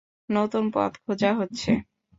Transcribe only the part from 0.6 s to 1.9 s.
পথ খোঁজা হচ্ছে।